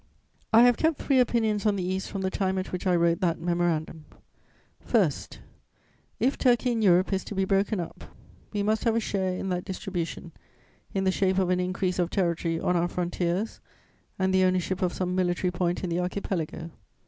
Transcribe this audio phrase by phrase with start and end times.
[0.51, 3.19] I have kept three opinions on the East from the time at which I wrote
[3.19, 4.05] that Memorandum:
[4.79, 5.37] First,
[6.19, 8.05] if Turkey in Europe is to be broken up,
[8.51, 10.31] we must have a share in that distribution
[10.91, 13.59] in the shape of an increase of territory on our frontiers
[14.17, 16.71] and the ownership of some military point in the Archipelago.